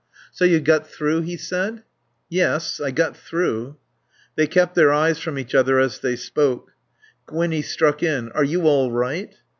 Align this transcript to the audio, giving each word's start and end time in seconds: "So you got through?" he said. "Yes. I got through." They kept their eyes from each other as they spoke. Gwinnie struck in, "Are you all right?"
"So 0.31 0.45
you 0.45 0.59
got 0.59 0.87
through?" 0.89 1.21
he 1.21 1.37
said. 1.37 1.83
"Yes. 2.27 2.79
I 2.81 2.89
got 2.89 3.15
through." 3.15 3.77
They 4.35 4.47
kept 4.47 4.73
their 4.73 4.91
eyes 4.91 5.19
from 5.19 5.37
each 5.37 5.53
other 5.53 5.77
as 5.79 5.99
they 5.99 6.15
spoke. 6.15 6.71
Gwinnie 7.27 7.61
struck 7.61 8.01
in, 8.01 8.31
"Are 8.31 8.43
you 8.43 8.63
all 8.65 8.91
right?" 8.91 9.35